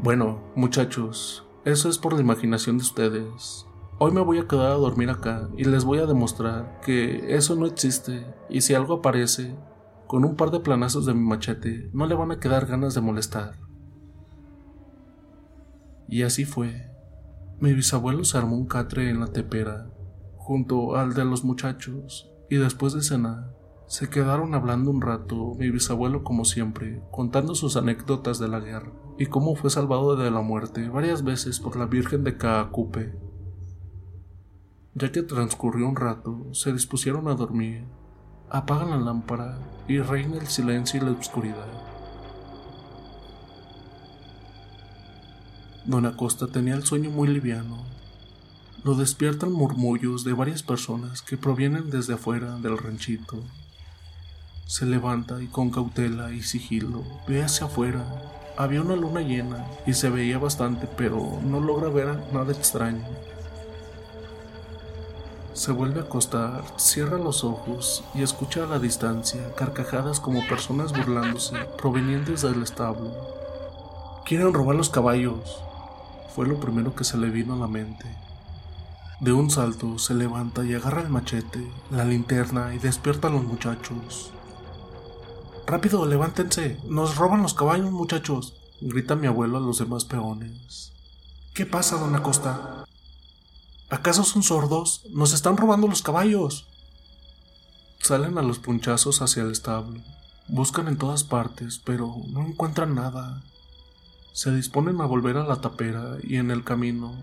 bueno, 0.00 0.40
muchachos, 0.56 1.46
eso 1.64 1.88
es 1.88 1.98
por 1.98 2.14
la 2.14 2.20
imaginación 2.20 2.78
de 2.78 2.82
ustedes. 2.82 3.66
Hoy 3.98 4.12
me 4.12 4.20
voy 4.20 4.38
a 4.38 4.46
quedar 4.46 4.72
a 4.72 4.74
dormir 4.74 5.10
acá 5.10 5.48
y 5.56 5.64
les 5.64 5.84
voy 5.84 5.98
a 5.98 6.06
demostrar 6.06 6.80
que 6.84 7.34
eso 7.34 7.56
no 7.56 7.66
existe 7.66 8.26
y 8.48 8.60
si 8.60 8.74
algo 8.74 8.94
aparece, 8.94 9.56
con 10.06 10.24
un 10.24 10.36
par 10.36 10.50
de 10.50 10.60
planazos 10.60 11.04
de 11.04 11.14
mi 11.14 11.20
machete, 11.20 11.90
no 11.92 12.06
le 12.06 12.14
van 12.14 12.30
a 12.30 12.40
quedar 12.40 12.66
ganas 12.66 12.94
de 12.94 13.00
molestar. 13.00 13.58
Y 16.08 16.22
así 16.22 16.44
fue. 16.44 16.90
Mi 17.60 17.74
bisabuelo 17.74 18.24
se 18.24 18.38
armó 18.38 18.56
un 18.56 18.66
catre 18.66 19.10
en 19.10 19.20
la 19.20 19.26
tepera, 19.26 19.90
junto 20.48 20.96
al 20.96 21.12
de 21.12 21.26
los 21.26 21.44
muchachos, 21.44 22.32
y 22.48 22.56
después 22.56 22.94
de 22.94 23.02
cenar, 23.02 23.54
se 23.86 24.08
quedaron 24.08 24.54
hablando 24.54 24.90
un 24.90 25.02
rato, 25.02 25.54
mi 25.58 25.68
bisabuelo 25.68 26.24
como 26.24 26.46
siempre, 26.46 27.02
contando 27.10 27.54
sus 27.54 27.76
anécdotas 27.76 28.38
de 28.38 28.48
la 28.48 28.58
guerra 28.58 28.90
y 29.18 29.26
cómo 29.26 29.56
fue 29.56 29.68
salvado 29.68 30.16
de 30.16 30.30
la 30.30 30.40
muerte 30.40 30.88
varias 30.88 31.22
veces 31.22 31.60
por 31.60 31.76
la 31.76 31.84
Virgen 31.84 32.24
de 32.24 32.38
Caacupe. 32.38 33.14
Ya 34.94 35.12
que 35.12 35.22
transcurrió 35.22 35.86
un 35.86 35.96
rato, 35.96 36.46
se 36.52 36.72
dispusieron 36.72 37.28
a 37.28 37.34
dormir. 37.34 37.84
Apagan 38.48 38.88
la 38.88 38.96
lámpara 38.96 39.58
y 39.86 39.98
reina 39.98 40.38
el 40.38 40.46
silencio 40.46 40.98
y 40.98 41.04
la 41.04 41.10
oscuridad. 41.10 41.68
Don 45.84 46.06
Acosta 46.06 46.46
tenía 46.46 46.74
el 46.74 46.84
sueño 46.84 47.10
muy 47.10 47.28
liviano. 47.28 47.97
Lo 48.84 48.94
despiertan 48.94 49.52
murmullos 49.52 50.22
de 50.22 50.32
varias 50.32 50.62
personas 50.62 51.20
que 51.20 51.36
provienen 51.36 51.90
desde 51.90 52.14
afuera 52.14 52.58
del 52.58 52.78
ranchito. 52.78 53.42
Se 54.66 54.86
levanta 54.86 55.42
y 55.42 55.48
con 55.48 55.70
cautela 55.70 56.32
y 56.32 56.42
sigilo 56.42 57.02
ve 57.26 57.42
hacia 57.42 57.66
afuera. 57.66 58.04
Había 58.56 58.82
una 58.82 58.94
luna 58.94 59.20
llena 59.20 59.66
y 59.84 59.94
se 59.94 60.10
veía 60.10 60.38
bastante, 60.38 60.86
pero 60.96 61.40
no 61.44 61.58
logra 61.58 61.88
ver 61.88 62.18
nada 62.32 62.52
extraño. 62.52 63.04
Se 65.54 65.72
vuelve 65.72 65.98
a 65.98 66.04
acostar, 66.04 66.62
cierra 66.76 67.18
los 67.18 67.42
ojos 67.42 68.04
y 68.14 68.22
escucha 68.22 68.62
a 68.62 68.68
la 68.68 68.78
distancia 68.78 69.54
carcajadas 69.56 70.20
como 70.20 70.46
personas 70.46 70.92
burlándose 70.92 71.56
provenientes 71.76 72.42
del 72.42 72.62
establo. 72.62 73.12
Quieren 74.24 74.54
robar 74.54 74.76
los 74.76 74.88
caballos. 74.88 75.60
Fue 76.32 76.46
lo 76.46 76.60
primero 76.60 76.94
que 76.94 77.02
se 77.02 77.18
le 77.18 77.28
vino 77.28 77.54
a 77.54 77.58
la 77.58 77.66
mente. 77.66 78.06
De 79.20 79.32
un 79.32 79.50
salto 79.50 79.98
se 79.98 80.14
levanta 80.14 80.64
y 80.64 80.74
agarra 80.74 81.02
el 81.02 81.08
machete, 81.08 81.68
la 81.90 82.04
linterna 82.04 82.72
y 82.72 82.78
despierta 82.78 83.26
a 83.26 83.30
los 83.32 83.42
muchachos. 83.42 84.30
Rápido, 85.66 86.06
levántense. 86.06 86.78
Nos 86.86 87.16
roban 87.16 87.42
los 87.42 87.52
caballos, 87.52 87.90
muchachos. 87.90 88.54
Grita 88.80 89.16
mi 89.16 89.26
abuelo 89.26 89.58
a 89.58 89.60
los 89.60 89.80
demás 89.80 90.04
peones. 90.04 90.92
¿Qué 91.52 91.66
pasa, 91.66 91.96
don 91.96 92.14
Acosta? 92.14 92.84
¿Acaso 93.90 94.22
son 94.22 94.44
sordos? 94.44 95.02
Nos 95.10 95.32
están 95.32 95.56
robando 95.56 95.88
los 95.88 96.02
caballos. 96.02 96.68
Salen 98.00 98.38
a 98.38 98.42
los 98.42 98.60
punchazos 98.60 99.20
hacia 99.20 99.42
el 99.42 99.50
establo. 99.50 100.00
Buscan 100.46 100.86
en 100.86 100.96
todas 100.96 101.24
partes, 101.24 101.80
pero 101.84 102.14
no 102.28 102.46
encuentran 102.46 102.94
nada. 102.94 103.42
Se 104.32 104.54
disponen 104.54 105.00
a 105.00 105.06
volver 105.06 105.36
a 105.38 105.44
la 105.44 105.60
tapera 105.60 106.18
y 106.22 106.36
en 106.36 106.52
el 106.52 106.62
camino 106.62 107.16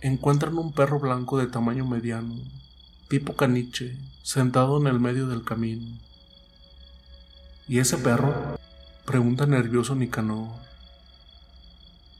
encuentran 0.00 0.58
un 0.58 0.72
perro 0.72 1.00
blanco 1.00 1.38
de 1.38 1.46
tamaño 1.46 1.86
mediano, 1.86 2.34
tipo 3.08 3.34
caniche, 3.34 3.96
sentado 4.22 4.78
en 4.78 4.86
el 4.86 5.00
medio 5.00 5.26
del 5.26 5.44
camino. 5.44 5.98
¿Y 7.68 7.78
ese 7.78 7.98
perro? 7.98 8.58
Pregunta 9.04 9.46
nervioso 9.46 9.94
Nicanor. 9.94 10.48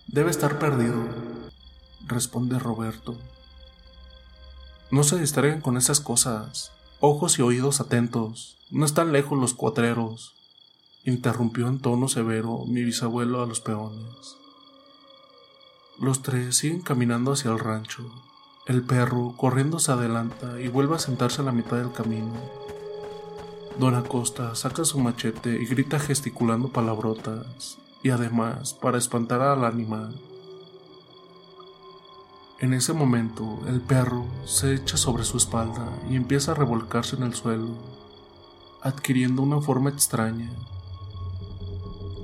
Debe 0.07 0.31
estar 0.31 0.59
perdido, 0.59 1.05
responde 2.07 2.59
Roberto. 2.59 3.17
No 4.91 5.03
se 5.03 5.19
distraigan 5.19 5.61
con 5.61 5.77
esas 5.77 6.01
cosas. 6.01 6.71
Ojos 7.01 7.39
y 7.39 7.43
oídos 7.43 7.81
atentos. 7.81 8.57
No 8.71 8.87
están 8.87 9.13
lejos 9.13 9.39
los 9.39 9.53
cuatreros. 9.53 10.35
Interrumpió 11.05 11.67
en 11.67 11.81
tono 11.81 12.09
severo 12.09 12.65
mi 12.67 12.85
bisabuelo 12.85 13.43
a 13.43 13.47
los 13.47 13.61
peones. 13.61 14.37
Los 15.99 16.21
tres 16.21 16.57
siguen 16.57 16.83
caminando 16.83 17.33
hacia 17.33 17.51
el 17.51 17.59
rancho. 17.59 18.05
El 18.67 18.83
perro, 18.83 19.35
corriendo, 19.37 19.79
se 19.79 19.93
adelanta 19.93 20.61
y 20.61 20.69
vuelve 20.69 20.97
a 20.97 20.99
sentarse 20.99 21.41
a 21.41 21.45
la 21.45 21.53
mitad 21.53 21.79
del 21.79 21.93
camino. 21.93 22.35
Don 23.79 23.95
Acosta 23.95 24.55
saca 24.55 24.85
su 24.85 24.99
machete 24.99 25.51
y 25.61 25.65
grita 25.65 25.99
gesticulando 25.99 26.69
palabrotas, 26.69 27.79
y 28.03 28.11
además 28.11 28.75
para 28.75 28.99
espantar 28.99 29.41
al 29.41 29.65
animal. 29.65 30.15
En 32.59 32.75
ese 32.75 32.93
momento, 32.93 33.61
el 33.67 33.81
perro 33.81 34.27
se 34.45 34.75
echa 34.75 34.99
sobre 34.99 35.25
su 35.25 35.39
espalda 35.39 35.89
y 36.11 36.17
empieza 36.17 36.53
a 36.53 36.57
revolcarse 36.57 37.17
en 37.17 37.23
el 37.23 37.35
suelo, 37.35 37.69
adquiriendo 38.83 39.41
una 39.41 39.63
forma 39.63 39.91
extraña. 39.91 40.51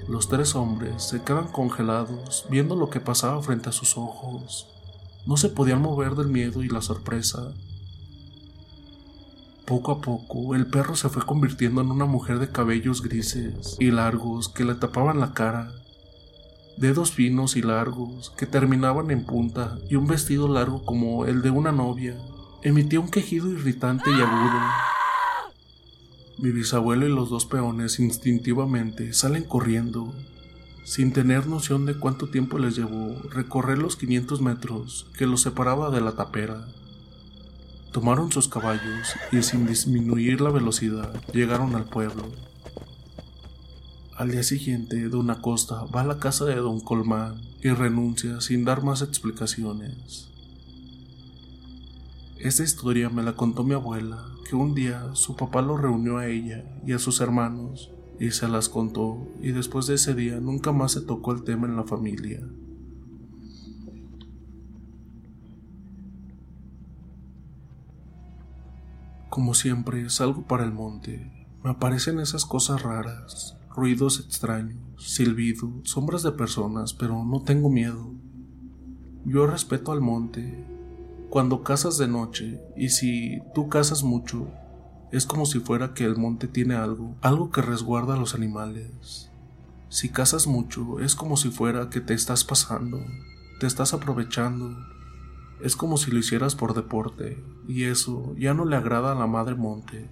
Los 0.08 0.28
tres 0.28 0.54
hombres 0.56 1.02
se 1.04 1.22
quedan 1.22 1.46
congelados 1.48 2.46
viendo 2.50 2.74
lo 2.74 2.90
que 2.90 3.00
pasaba 3.00 3.40
frente 3.42 3.68
a 3.68 3.72
sus 3.72 3.96
ojos. 3.96 4.66
No 5.26 5.36
se 5.36 5.48
podían 5.48 5.80
mover 5.80 6.16
del 6.16 6.26
miedo 6.26 6.62
y 6.62 6.68
la 6.68 6.82
sorpresa. 6.82 7.52
Poco 9.64 9.92
a 9.92 10.00
poco, 10.00 10.56
el 10.56 10.66
perro 10.66 10.96
se 10.96 11.08
fue 11.08 11.24
convirtiendo 11.24 11.80
en 11.80 11.90
una 11.90 12.04
mujer 12.04 12.40
de 12.40 12.50
cabellos 12.50 13.00
grises 13.00 13.76
y 13.78 13.92
largos 13.92 14.48
que 14.48 14.64
le 14.64 14.74
tapaban 14.74 15.20
la 15.20 15.34
cara, 15.34 15.72
dedos 16.76 17.12
finos 17.12 17.56
y 17.56 17.62
largos 17.62 18.30
que 18.30 18.46
terminaban 18.46 19.10
en 19.12 19.24
punta 19.24 19.78
y 19.88 19.94
un 19.94 20.08
vestido 20.08 20.48
largo 20.48 20.84
como 20.84 21.26
el 21.26 21.42
de 21.42 21.50
una 21.50 21.70
novia. 21.70 22.16
Emitía 22.62 22.98
un 23.00 23.08
quejido 23.08 23.48
irritante 23.48 24.10
y 24.10 24.20
agudo. 24.20 24.60
Mi 26.38 26.50
bisabuelo 26.50 27.06
y 27.06 27.10
los 27.10 27.30
dos 27.30 27.46
peones 27.46 27.98
instintivamente 27.98 29.12
salen 29.12 29.44
corriendo, 29.44 30.12
sin 30.84 31.12
tener 31.12 31.46
noción 31.46 31.86
de 31.86 31.94
cuánto 31.94 32.28
tiempo 32.28 32.58
les 32.58 32.74
llevó 32.74 33.16
recorrer 33.30 33.78
los 33.78 33.96
500 33.96 34.40
metros 34.40 35.06
que 35.16 35.26
los 35.26 35.42
separaba 35.42 35.90
de 35.90 36.00
la 36.00 36.12
tapera. 36.12 36.66
Tomaron 37.92 38.32
sus 38.32 38.48
caballos 38.48 39.14
y 39.30 39.42
sin 39.42 39.66
disminuir 39.66 40.40
la 40.40 40.50
velocidad 40.50 41.12
llegaron 41.32 41.76
al 41.76 41.84
pueblo. 41.84 42.24
Al 44.16 44.30
día 44.30 44.42
siguiente, 44.42 45.08
Don 45.08 45.30
Acosta 45.30 45.84
va 45.84 46.00
a 46.00 46.06
la 46.06 46.18
casa 46.18 46.44
de 46.44 46.56
Don 46.56 46.80
Colmán 46.80 47.40
y 47.62 47.68
renuncia 47.70 48.40
sin 48.40 48.64
dar 48.64 48.82
más 48.82 49.02
explicaciones. 49.02 50.31
Esta 52.42 52.64
historia 52.64 53.08
me 53.08 53.22
la 53.22 53.36
contó 53.36 53.62
mi 53.62 53.72
abuela, 53.72 54.26
que 54.50 54.56
un 54.56 54.74
día 54.74 55.14
su 55.14 55.36
papá 55.36 55.62
lo 55.62 55.76
reunió 55.76 56.18
a 56.18 56.26
ella 56.26 56.64
y 56.84 56.90
a 56.90 56.98
sus 56.98 57.20
hermanos 57.20 57.92
y 58.18 58.32
se 58.32 58.48
las 58.48 58.68
contó 58.68 59.28
y 59.40 59.52
después 59.52 59.86
de 59.86 59.94
ese 59.94 60.12
día 60.12 60.40
nunca 60.40 60.72
más 60.72 60.90
se 60.90 61.02
tocó 61.02 61.30
el 61.30 61.44
tema 61.44 61.68
en 61.68 61.76
la 61.76 61.84
familia. 61.84 62.40
Como 69.30 69.54
siempre, 69.54 70.10
salgo 70.10 70.42
para 70.42 70.64
el 70.64 70.72
monte. 70.72 71.46
Me 71.62 71.70
aparecen 71.70 72.18
esas 72.18 72.44
cosas 72.44 72.82
raras, 72.82 73.56
ruidos 73.72 74.18
extraños, 74.18 74.82
silbido, 74.98 75.80
sombras 75.84 76.24
de 76.24 76.32
personas, 76.32 76.92
pero 76.92 77.24
no 77.24 77.42
tengo 77.42 77.70
miedo. 77.70 78.10
Yo 79.24 79.46
respeto 79.46 79.92
al 79.92 80.00
monte. 80.00 80.71
Cuando 81.32 81.62
cazas 81.62 81.96
de 81.96 82.08
noche, 82.08 82.60
y 82.76 82.90
si 82.90 83.40
tú 83.54 83.70
cazas 83.70 84.02
mucho, 84.02 84.50
es 85.12 85.24
como 85.24 85.46
si 85.46 85.60
fuera 85.60 85.94
que 85.94 86.04
el 86.04 86.18
monte 86.18 86.46
tiene 86.46 86.74
algo, 86.74 87.16
algo 87.22 87.50
que 87.50 87.62
resguarda 87.62 88.12
a 88.12 88.16
los 88.18 88.34
animales. 88.34 89.30
Si 89.88 90.10
cazas 90.10 90.46
mucho, 90.46 91.00
es 91.00 91.14
como 91.14 91.38
si 91.38 91.48
fuera 91.48 91.88
que 91.88 92.02
te 92.02 92.12
estás 92.12 92.44
pasando, 92.44 93.00
te 93.60 93.66
estás 93.66 93.94
aprovechando, 93.94 94.76
es 95.62 95.74
como 95.74 95.96
si 95.96 96.10
lo 96.10 96.18
hicieras 96.18 96.54
por 96.54 96.74
deporte, 96.74 97.42
y 97.66 97.84
eso 97.84 98.34
ya 98.36 98.52
no 98.52 98.66
le 98.66 98.76
agrada 98.76 99.12
a 99.12 99.14
la 99.14 99.26
madre 99.26 99.54
monte. 99.54 100.10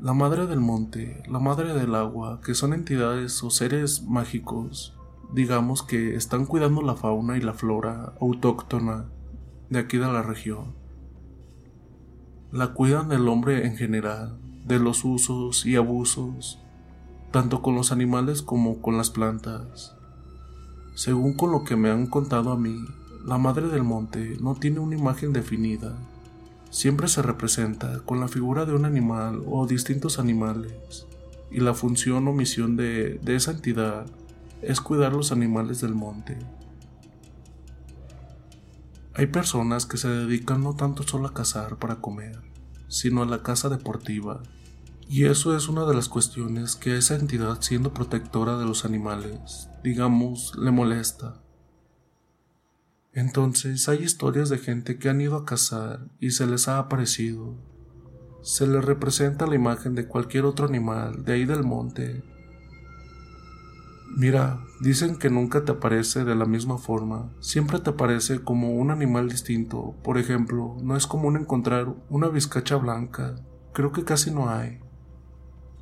La 0.00 0.12
madre 0.12 0.48
del 0.48 0.58
monte, 0.58 1.22
la 1.28 1.38
madre 1.38 1.72
del 1.72 1.94
agua, 1.94 2.40
que 2.44 2.56
son 2.56 2.72
entidades 2.72 3.44
o 3.44 3.50
seres 3.50 4.02
mágicos, 4.02 4.92
digamos 5.32 5.82
que 5.82 6.14
están 6.14 6.44
cuidando 6.44 6.82
la 6.82 6.94
fauna 6.94 7.36
y 7.36 7.40
la 7.40 7.54
flora 7.54 8.12
autóctona 8.20 9.06
de 9.70 9.78
aquí 9.78 9.96
de 9.96 10.06
la 10.06 10.22
región. 10.22 10.74
La 12.50 12.74
cuidan 12.74 13.08
del 13.08 13.26
hombre 13.28 13.66
en 13.66 13.76
general, 13.76 14.38
de 14.66 14.78
los 14.78 15.04
usos 15.04 15.64
y 15.64 15.76
abusos, 15.76 16.60
tanto 17.30 17.62
con 17.62 17.74
los 17.74 17.92
animales 17.92 18.42
como 18.42 18.82
con 18.82 18.98
las 18.98 19.08
plantas. 19.08 19.96
Según 20.94 21.32
con 21.32 21.50
lo 21.50 21.64
que 21.64 21.76
me 21.76 21.90
han 21.90 22.06
contado 22.06 22.52
a 22.52 22.58
mí, 22.58 22.84
la 23.24 23.38
Madre 23.38 23.68
del 23.68 23.84
Monte 23.84 24.36
no 24.40 24.54
tiene 24.54 24.80
una 24.80 24.96
imagen 24.96 25.32
definida. 25.32 25.96
Siempre 26.68 27.08
se 27.08 27.22
representa 27.22 28.00
con 28.00 28.20
la 28.20 28.28
figura 28.28 28.66
de 28.66 28.74
un 28.74 28.84
animal 28.84 29.42
o 29.46 29.66
distintos 29.66 30.18
animales, 30.18 31.06
y 31.50 31.60
la 31.60 31.72
función 31.72 32.28
o 32.28 32.34
misión 32.34 32.76
de, 32.76 33.18
de 33.22 33.36
esa 33.36 33.52
entidad 33.52 34.06
es 34.62 34.80
cuidar 34.80 35.12
los 35.12 35.32
animales 35.32 35.80
del 35.80 35.94
monte. 35.94 36.38
Hay 39.14 39.26
personas 39.26 39.84
que 39.84 39.98
se 39.98 40.08
dedican 40.08 40.62
no 40.62 40.74
tanto 40.74 41.02
solo 41.02 41.28
a 41.28 41.34
cazar 41.34 41.76
para 41.76 42.00
comer, 42.00 42.40
sino 42.88 43.22
a 43.22 43.26
la 43.26 43.42
caza 43.42 43.68
deportiva, 43.68 44.42
y 45.08 45.26
eso 45.26 45.54
es 45.54 45.68
una 45.68 45.84
de 45.84 45.94
las 45.94 46.08
cuestiones 46.08 46.74
que 46.74 46.96
esa 46.96 47.16
entidad 47.16 47.60
siendo 47.60 47.92
protectora 47.92 48.56
de 48.56 48.64
los 48.64 48.86
animales, 48.86 49.68
digamos, 49.84 50.56
le 50.56 50.70
molesta. 50.70 51.42
Entonces 53.12 53.90
hay 53.90 54.02
historias 54.02 54.48
de 54.48 54.56
gente 54.56 54.98
que 54.98 55.10
han 55.10 55.20
ido 55.20 55.36
a 55.36 55.44
cazar 55.44 56.08
y 56.18 56.30
se 56.30 56.46
les 56.46 56.66
ha 56.66 56.78
aparecido. 56.78 57.58
Se 58.42 58.66
les 58.66 58.82
representa 58.82 59.46
la 59.46 59.54
imagen 59.54 59.94
de 59.94 60.06
cualquier 60.06 60.46
otro 60.46 60.66
animal 60.66 61.24
de 61.24 61.34
ahí 61.34 61.44
del 61.44 61.62
monte. 61.62 62.24
Mira, 64.14 64.60
dicen 64.78 65.16
que 65.16 65.30
nunca 65.30 65.64
te 65.64 65.72
aparece 65.72 66.24
de 66.24 66.34
la 66.34 66.44
misma 66.44 66.76
forma, 66.76 67.30
siempre 67.40 67.78
te 67.78 67.90
aparece 67.90 68.44
como 68.44 68.74
un 68.74 68.90
animal 68.90 69.30
distinto. 69.30 69.94
Por 70.04 70.18
ejemplo, 70.18 70.76
no 70.82 70.96
es 70.96 71.06
común 71.06 71.38
encontrar 71.38 71.94
una 72.10 72.28
vizcacha 72.28 72.76
blanca, 72.76 73.36
creo 73.72 73.90
que 73.90 74.04
casi 74.04 74.30
no 74.30 74.50
hay. 74.50 74.80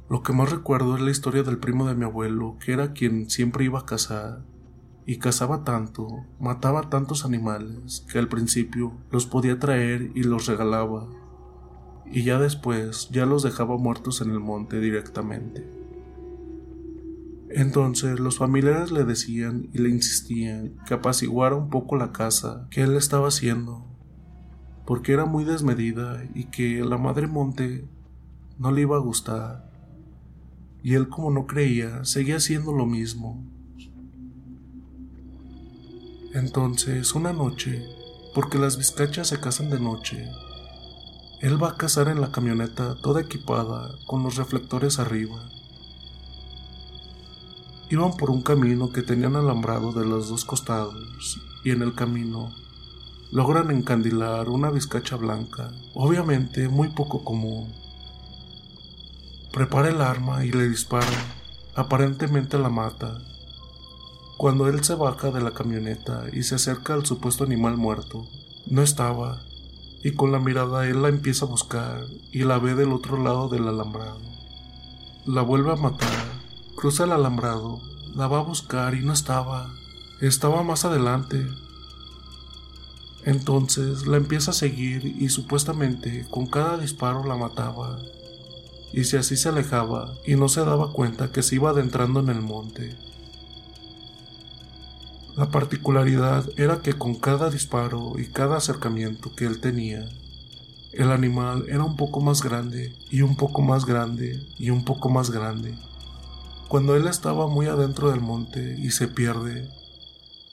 Lo 0.09 0.23
que 0.23 0.33
más 0.33 0.49
recuerdo 0.49 0.95
es 0.95 1.03
la 1.03 1.11
historia 1.11 1.43
del 1.43 1.59
primo 1.59 1.89
de 1.89 1.97
mi 1.97 2.05
abuelo, 2.05 2.57
que 2.65 2.73
era 2.73 2.93
quien 2.93 3.29
siempre 3.29 3.65
iba 3.65 3.81
a 3.81 3.87
cazar. 3.87 4.45
Y 5.07 5.19
cazaba 5.19 5.65
tanto, 5.65 6.07
mataba 6.39 6.89
tantos 6.89 7.25
animales, 7.25 8.07
que 8.13 8.21
al 8.21 8.29
principio 8.29 8.93
los 9.11 9.27
podía 9.27 9.59
traer 9.59 10.13
y 10.15 10.23
los 10.23 10.47
regalaba. 10.47 11.09
Y 12.07 12.23
ya 12.23 12.39
después 12.39 13.09
ya 13.11 13.27
los 13.27 13.43
dejaba 13.43 13.77
muertos 13.77 14.21
en 14.21 14.31
el 14.31 14.39
monte 14.39 14.79
directamente. 14.79 15.80
Entonces 17.53 18.21
los 18.21 18.39
familiares 18.39 18.93
le 18.93 19.05
decían 19.05 19.69
y 19.73 19.79
le 19.79 19.89
insistían 19.89 20.77
que 20.87 20.95
apaciguara 20.95 21.57
un 21.57 21.69
poco 21.69 21.97
la 21.97 22.13
casa 22.13 22.69
que 22.71 22.83
él 22.83 22.97
estaba 22.97 23.27
haciendo, 23.27 23.85
porque 24.87 25.13
era 25.13 25.25
muy 25.25 25.43
desmedida 25.43 26.23
y 26.33 26.45
que 26.45 26.85
la 26.85 26.97
madre 26.97 27.27
monte 27.27 27.89
no 28.57 28.71
le 28.71 28.83
iba 28.83 28.97
a 28.97 29.01
gustar. 29.01 29.69
Y 30.85 30.95
él 30.95 31.09
como 31.09 31.33
no 31.33 31.47
creía, 31.47 32.05
seguía 32.05 32.37
haciendo 32.37 32.73
lo 32.73 32.87
mismo. 32.87 33.45
Entonces, 36.33 37.15
una 37.17 37.33
noche, 37.33 37.83
porque 38.33 38.59
las 38.59 38.79
vizcachas 38.79 39.27
se 39.27 39.41
casan 39.41 39.71
de 39.71 39.81
noche, 39.81 40.29
él 41.41 41.61
va 41.61 41.71
a 41.71 41.77
cazar 41.77 42.07
en 42.07 42.21
la 42.21 42.31
camioneta 42.31 42.95
toda 43.03 43.23
equipada 43.23 43.91
con 44.07 44.23
los 44.23 44.37
reflectores 44.37 45.01
arriba 45.01 45.51
Iban 47.91 48.17
por 48.17 48.31
un 48.31 48.41
camino 48.41 48.93
que 48.93 49.03
tenían 49.03 49.35
alambrado 49.35 49.91
de 49.91 50.07
los 50.07 50.29
dos 50.29 50.45
costados 50.45 51.41
y 51.65 51.73
en 51.73 51.83
el 51.83 51.93
camino 51.93 52.55
logran 53.33 53.73
encandilar 53.73 54.49
una 54.49 54.71
vizcacha 54.71 55.17
blanca, 55.17 55.73
obviamente 55.93 56.69
muy 56.69 56.91
poco 56.91 57.25
común. 57.25 57.73
Prepara 59.53 59.89
el 59.89 60.01
arma 60.03 60.45
y 60.45 60.53
le 60.53 60.69
dispara, 60.69 61.05
aparentemente 61.75 62.61
la 62.61 62.69
mata. 62.69 63.19
Cuando 64.37 64.69
él 64.69 64.85
se 64.85 64.95
baja 64.95 65.33
de 65.33 65.41
la 65.41 65.51
camioneta 65.51 66.27
y 66.33 66.45
se 66.45 66.55
acerca 66.55 66.95
al 66.95 67.05
supuesto 67.05 67.43
animal 67.43 67.77
muerto, 67.77 68.25
no 68.67 68.83
estaba, 68.83 69.43
y 70.05 70.13
con 70.13 70.31
la 70.31 70.39
mirada 70.39 70.87
él 70.87 71.03
la 71.03 71.09
empieza 71.09 71.45
a 71.45 71.49
buscar 71.49 72.07
y 72.31 72.45
la 72.45 72.59
ve 72.59 72.77
del 72.77 72.93
otro 72.93 73.21
lado 73.21 73.49
del 73.49 73.67
alambrado. 73.67 74.21
La 75.27 75.43
vuelve 75.43 75.73
a 75.73 75.77
matar 75.77 76.40
Cruza 76.81 77.05
el 77.05 77.13
alambrado, 77.13 77.79
la 78.17 78.27
va 78.27 78.39
a 78.39 78.43
buscar 78.43 78.95
y 78.95 79.05
no 79.05 79.13
estaba. 79.13 79.71
Estaba 80.23 80.63
más 80.63 80.87
adelante. 80.87 81.47
Entonces 83.27 84.07
la 84.07 84.17
empieza 84.17 84.53
a 84.53 84.55
seguir 84.55 85.05
y 85.05 85.29
supuestamente 85.29 86.27
con 86.31 86.47
cada 86.47 86.79
disparo 86.79 87.23
la 87.27 87.37
mataba. 87.37 87.99
Y 88.95 89.05
si 89.05 89.19
así 89.19 89.37
se 89.37 89.51
alejaba 89.51 90.15
y 90.27 90.37
no 90.37 90.49
se 90.49 90.65
daba 90.65 90.91
cuenta 90.91 91.31
que 91.31 91.43
se 91.43 91.57
iba 91.57 91.69
adentrando 91.69 92.21
en 92.21 92.31
el 92.31 92.41
monte. 92.41 92.97
La 95.37 95.51
particularidad 95.51 96.49
era 96.57 96.81
que 96.81 96.95
con 96.95 97.15
cada 97.15 97.51
disparo 97.51 98.15
y 98.19 98.25
cada 98.29 98.57
acercamiento 98.57 99.35
que 99.35 99.45
él 99.45 99.61
tenía, 99.61 100.09
el 100.93 101.13
animal 101.13 101.67
era 101.69 101.85
un 101.85 101.97
poco 101.97 102.23
más 102.23 102.43
grande 102.43 102.97
y 103.11 103.21
un 103.21 103.37
poco 103.37 103.61
más 103.61 103.85
grande 103.85 104.43
y 104.59 104.71
un 104.71 104.83
poco 104.83 105.11
más 105.11 105.31
grande. 105.31 105.75
Cuando 106.71 106.95
él 106.95 107.09
estaba 107.09 107.49
muy 107.49 107.67
adentro 107.67 108.13
del 108.13 108.21
monte 108.21 108.77
y 108.79 108.93
se 108.93 109.09
pierde, 109.09 109.69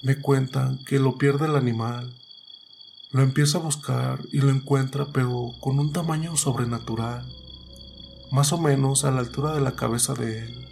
me 0.02 0.20
cuentan 0.20 0.84
que 0.84 0.98
lo 0.98 1.20
pierde 1.20 1.46
el 1.46 1.56
animal. 1.56 2.12
Lo 3.12 3.22
empieza 3.22 3.60
a 3.60 3.62
buscar 3.62 4.22
y 4.32 4.40
lo 4.40 4.50
encuentra 4.50 5.06
pero 5.14 5.52
con 5.60 5.78
un 5.78 5.94
tamaño 5.94 6.36
sobrenatural, 6.36 7.24
más 8.32 8.52
o 8.52 8.58
menos 8.58 9.06
a 9.06 9.12
la 9.12 9.20
altura 9.20 9.54
de 9.54 9.62
la 9.62 9.76
cabeza 9.76 10.16
de 10.16 10.40
él. 10.40 10.68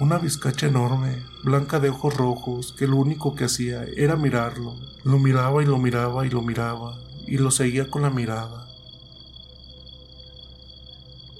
Una 0.00 0.16
vizcacha 0.16 0.68
enorme, 0.68 1.22
blanca 1.44 1.78
de 1.78 1.90
ojos 1.90 2.16
rojos, 2.16 2.72
que 2.72 2.86
lo 2.86 2.96
único 2.96 3.34
que 3.34 3.44
hacía 3.44 3.84
era 3.94 4.16
mirarlo. 4.16 4.74
Lo 5.04 5.18
miraba 5.18 5.62
y 5.62 5.66
lo 5.66 5.76
miraba 5.76 6.26
y 6.26 6.30
lo 6.30 6.40
miraba, 6.40 6.98
y 7.26 7.36
lo 7.36 7.50
seguía 7.50 7.90
con 7.90 8.00
la 8.00 8.10
mirada. 8.10 8.65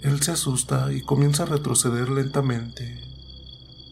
Él 0.07 0.23
se 0.23 0.31
asusta 0.31 0.93
y 0.93 1.03
comienza 1.03 1.43
a 1.43 1.47
retroceder 1.47 2.11
lentamente. 2.11 3.03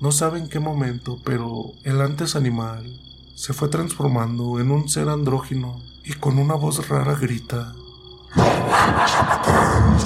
No 0.00 0.12
sabe 0.12 0.38
en 0.38 0.48
qué 0.48 0.60
momento, 0.60 1.18
pero 1.24 1.72
el 1.82 2.00
antes 2.00 2.36
animal 2.36 3.00
se 3.34 3.52
fue 3.52 3.66
transformando 3.66 4.60
en 4.60 4.70
un 4.70 4.88
ser 4.88 5.08
andrógino 5.08 5.82
y 6.04 6.12
con 6.12 6.38
una 6.38 6.54
voz 6.54 6.88
rara 6.88 7.16
grita. 7.16 7.74
No 8.36 8.44
vuelvas 8.44 9.16
a 9.16 9.22
matar 9.24 9.96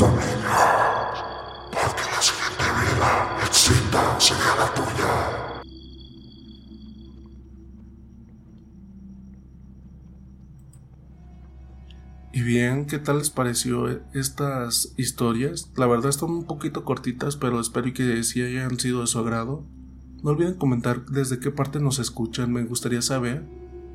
porque 1.70 2.02
la 2.10 2.22
siguiente 2.22 2.64
vida 2.80 4.16
sería 4.18 4.54
la 4.58 4.72
tuya. 4.72 5.37
Y 12.38 12.42
bien, 12.42 12.86
¿qué 12.86 13.00
tal 13.00 13.18
les 13.18 13.30
pareció 13.30 13.88
estas 14.14 14.94
historias? 14.96 15.72
La 15.74 15.88
verdad 15.88 16.08
están 16.08 16.30
un 16.30 16.44
poquito 16.44 16.84
cortitas, 16.84 17.34
pero 17.34 17.58
espero 17.58 17.92
que 17.92 18.22
sí 18.22 18.40
hayan 18.42 18.78
sido 18.78 19.00
de 19.00 19.08
su 19.08 19.18
agrado. 19.18 19.64
No 20.22 20.30
olviden 20.30 20.54
comentar 20.54 21.04
desde 21.06 21.40
qué 21.40 21.50
parte 21.50 21.80
nos 21.80 21.98
escuchan, 21.98 22.52
me 22.52 22.62
gustaría 22.62 23.02
saber, 23.02 23.44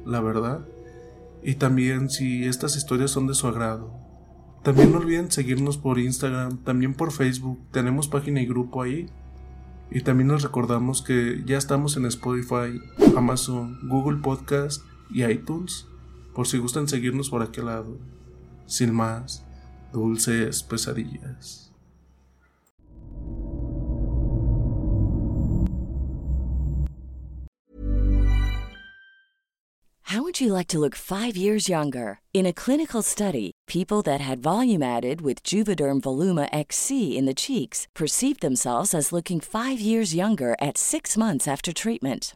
la 0.06 0.19
verdad. 0.19 0.67
Y 1.41 1.56
también 1.56 2.10
si 2.10 2.43
estas 2.43 2.75
historias 2.75 3.12
son 3.12 3.27
de 3.27 3.34
su 3.34 3.47
agrado. 3.47 3.93
También 4.62 4.91
no 4.91 4.97
olviden 4.97 5.32
seguirnos 5.32 5.77
por 5.77 5.97
Instagram, 5.97 6.58
también 6.65 6.95
por 6.95 7.13
Facebook, 7.13 7.62
tenemos 7.71 8.10
página 8.10 8.41
y 8.41 8.45
grupo 8.45 8.82
ahí. 8.82 9.06
Y 9.89 10.01
también 10.01 10.27
nos 10.27 10.43
recordamos 10.43 11.01
que 11.01 11.43
ya 11.45 11.58
estamos 11.58 11.95
en 11.95 12.08
Spotify, 12.08 12.77
Amazon, 13.15 13.79
Google 13.88 14.17
Podcast 14.17 14.84
y 15.10 15.23
iTunes, 15.23 15.88
por 16.36 16.45
si 16.45 16.58
gustan 16.58 16.89
seguirnos 16.89 17.29
por 17.29 17.41
aquel 17.41 17.67
lado. 17.67 17.97
Sin 18.65 18.91
más, 18.91 19.41
dulces 19.91 20.63
pesadillas. 20.63 21.63
How 30.13 30.21
would 30.21 30.39
you 30.39 30.54
like 30.54 30.67
to 30.67 30.78
look 30.78 30.95
five 30.95 31.36
years 31.36 31.67
younger? 31.67 32.19
In 32.36 32.45
a 32.45 32.54
clinical 32.54 33.02
study, 33.02 33.52
people 33.65 34.04
that 34.04 34.21
had 34.21 34.43
volume 34.43 34.84
added 34.84 35.21
with 35.21 35.41
Juvederm 35.41 36.02
Voluma 36.02 36.47
XC 36.52 37.17
in 37.17 37.26
the 37.26 37.34
cheeks 37.34 37.88
perceived 37.95 38.41
themselves 38.41 38.93
as 38.93 39.12
looking 39.12 39.39
five 39.39 39.80
years 39.80 40.13
younger 40.13 40.56
at 40.62 40.78
six 40.78 41.17
months 41.17 41.47
after 41.47 41.73
treatment. 41.73 42.36